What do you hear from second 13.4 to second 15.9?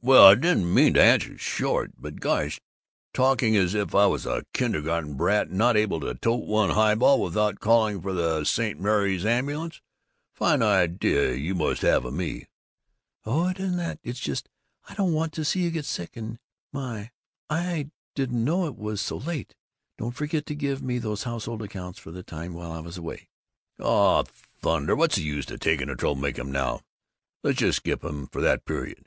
it isn't that; it's just I don't want to see you get